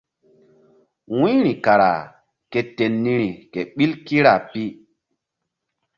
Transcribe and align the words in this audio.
Wu̧yri 1.17 1.53
kara 1.65 1.93
ke 2.51 2.61
ten 2.75 2.93
niri 3.03 3.29
ke 3.51 3.59
ɓil 3.75 3.91
kira 4.05 4.33
pi. 4.51 4.63